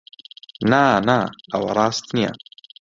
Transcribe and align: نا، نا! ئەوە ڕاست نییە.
نا، 0.75 0.79
نا! 1.09 1.17
ئەوە 1.53 1.71
ڕاست 1.81 2.05
نییە. 2.15 2.31